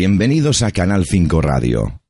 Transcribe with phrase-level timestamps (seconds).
[0.00, 2.00] Bienvenidos a Canal 5 Radio.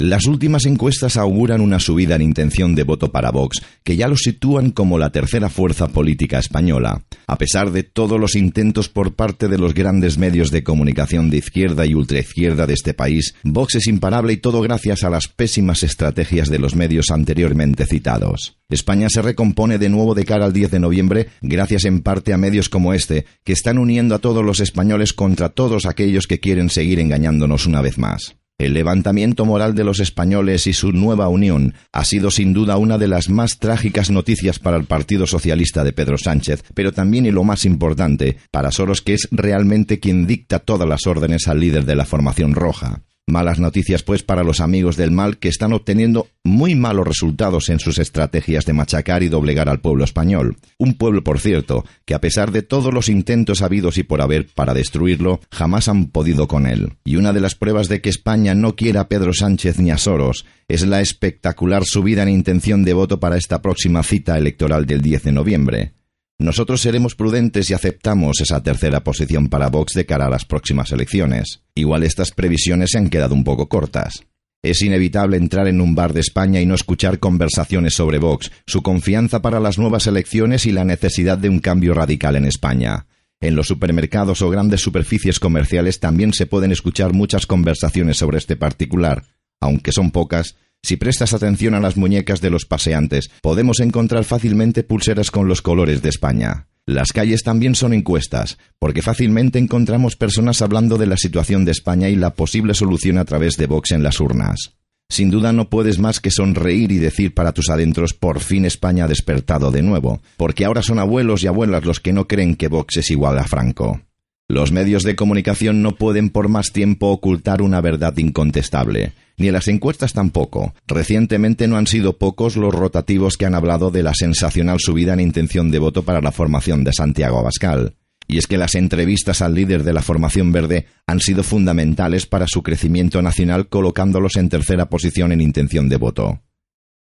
[0.00, 4.16] Las últimas encuestas auguran una subida en intención de voto para Vox, que ya lo
[4.16, 7.05] sitúan como la tercera fuerza política española.
[7.28, 11.38] A pesar de todos los intentos por parte de los grandes medios de comunicación de
[11.38, 15.82] izquierda y ultraizquierda de este país, Vox es imparable y todo gracias a las pésimas
[15.82, 18.58] estrategias de los medios anteriormente citados.
[18.68, 22.36] España se recompone de nuevo de cara al 10 de noviembre gracias en parte a
[22.36, 26.70] medios como este, que están uniendo a todos los españoles contra todos aquellos que quieren
[26.70, 28.36] seguir engañándonos una vez más.
[28.58, 32.96] El levantamiento moral de los españoles y su nueva unión ha sido sin duda una
[32.96, 37.30] de las más trágicas noticias para el Partido Socialista de Pedro Sánchez, pero también y
[37.30, 41.84] lo más importante, para Soros que es realmente quien dicta todas las órdenes al líder
[41.84, 43.02] de la formación roja.
[43.28, 47.80] Malas noticias, pues, para los amigos del mal que están obteniendo muy malos resultados en
[47.80, 50.58] sus estrategias de machacar y doblegar al pueblo español.
[50.78, 54.46] Un pueblo, por cierto, que a pesar de todos los intentos habidos y por haber
[54.54, 56.92] para destruirlo, jamás han podido con él.
[57.04, 59.98] Y una de las pruebas de que España no quiera a Pedro Sánchez ni a
[59.98, 65.00] Soros es la espectacular subida en intención de voto para esta próxima cita electoral del
[65.00, 65.92] 10 de noviembre.
[66.38, 70.92] Nosotros seremos prudentes y aceptamos esa tercera posición para Vox de cara a las próximas
[70.92, 71.62] elecciones.
[71.74, 74.26] Igual estas previsiones se han quedado un poco cortas.
[74.62, 78.82] Es inevitable entrar en un bar de España y no escuchar conversaciones sobre Vox, su
[78.82, 83.06] confianza para las nuevas elecciones y la necesidad de un cambio radical en España.
[83.40, 88.56] En los supermercados o grandes superficies comerciales también se pueden escuchar muchas conversaciones sobre este
[88.56, 89.24] particular,
[89.60, 90.56] aunque son pocas,
[90.86, 95.60] si prestas atención a las muñecas de los paseantes, podemos encontrar fácilmente pulseras con los
[95.60, 96.68] colores de España.
[96.86, 102.08] Las calles también son encuestas, porque fácilmente encontramos personas hablando de la situación de España
[102.08, 104.76] y la posible solución a través de Vox en las urnas.
[105.08, 109.06] Sin duda no puedes más que sonreír y decir para tus adentros por fin España
[109.06, 112.68] ha despertado de nuevo, porque ahora son abuelos y abuelas los que no creen que
[112.68, 114.05] Vox es igual a Franco.
[114.48, 119.66] Los medios de comunicación no pueden por más tiempo ocultar una verdad incontestable, ni las
[119.66, 120.72] encuestas tampoco.
[120.86, 125.20] Recientemente no han sido pocos los rotativos que han hablado de la sensacional subida en
[125.20, 127.96] intención de voto para la formación de Santiago Abascal.
[128.28, 132.46] Y es que las entrevistas al líder de la formación verde han sido fundamentales para
[132.46, 136.40] su crecimiento nacional colocándolos en tercera posición en intención de voto.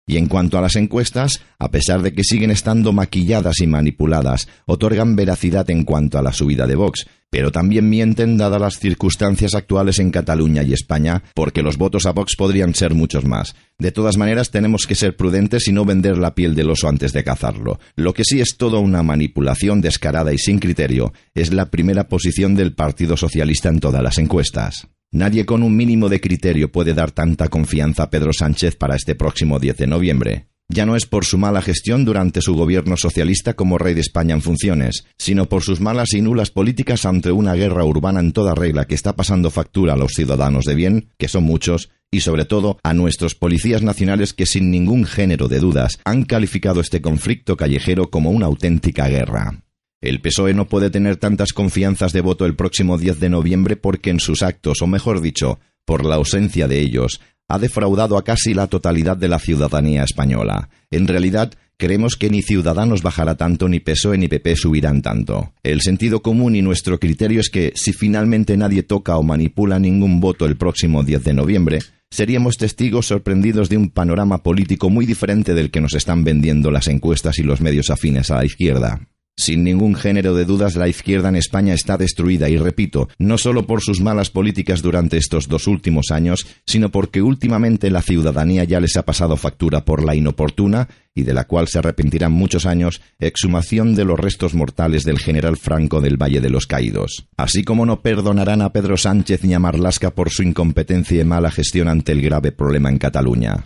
[0.06, 4.48] Y en cuanto a las encuestas, a pesar de que siguen estando maquilladas y manipuladas,
[4.66, 9.54] otorgan veracidad en cuanto a la subida de Vox, pero también mienten dadas las circunstancias
[9.54, 13.54] actuales en Cataluña y España, porque los votos a Vox podrían ser muchos más.
[13.78, 17.12] De todas maneras, tenemos que ser prudentes y no vender la piel del oso antes
[17.12, 17.78] de cazarlo.
[17.94, 22.54] Lo que sí es toda una manipulación descarada y sin criterio es la primera posición
[22.54, 24.88] del Partido Socialista en todas las encuestas.
[25.14, 29.14] Nadie con un mínimo de criterio puede dar tanta confianza a Pedro Sánchez para este
[29.14, 30.46] próximo 10 de noviembre.
[30.70, 34.34] Ya no es por su mala gestión durante su gobierno socialista como rey de España
[34.34, 38.54] en funciones, sino por sus malas y nulas políticas ante una guerra urbana en toda
[38.54, 42.46] regla que está pasando factura a los ciudadanos de bien, que son muchos, y sobre
[42.46, 47.58] todo a nuestros policías nacionales que sin ningún género de dudas han calificado este conflicto
[47.58, 49.62] callejero como una auténtica guerra.
[50.02, 54.10] El PSOE no puede tener tantas confianzas de voto el próximo 10 de noviembre porque
[54.10, 58.52] en sus actos, o mejor dicho, por la ausencia de ellos, ha defraudado a casi
[58.52, 60.70] la totalidad de la ciudadanía española.
[60.90, 65.52] En realidad, creemos que ni Ciudadanos bajará tanto, ni PSOE ni PP subirán tanto.
[65.62, 70.19] El sentido común y nuestro criterio es que, si finalmente nadie toca o manipula ningún
[70.19, 71.78] voto el próximo 10 de noviembre,
[72.10, 76.88] seríamos testigos sorprendidos de un panorama político muy diferente del que nos están vendiendo las
[76.88, 79.11] encuestas y los medios afines a la izquierda.
[79.37, 83.66] Sin ningún género de dudas, la izquierda en España está destruida y repito, no solo
[83.66, 88.78] por sus malas políticas durante estos dos últimos años, sino porque últimamente la ciudadanía ya
[88.78, 93.00] les ha pasado factura por la inoportuna, y de la cual se arrepentirán muchos años,
[93.19, 97.26] exhumación de los restos mortales del general Franco del Valle de los Caídos.
[97.37, 101.50] Así como no perdonarán a Pedro Sánchez ni a Marlasca por su incompetencia y mala
[101.50, 103.64] gestión ante el grave problema en Cataluña.